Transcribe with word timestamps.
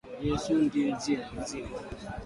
Yesu 0.27 0.51
Ndiye 0.63 0.87
njia 0.95 1.19
ya 1.21 1.29
uzima. 1.39 1.73